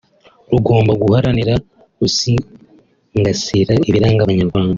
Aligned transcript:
rugomba 0.51 0.91
guharanira 1.01 1.53
gusingasira 1.99 3.73
ibiranga 3.89 4.21
Abanyarwanda 4.23 4.69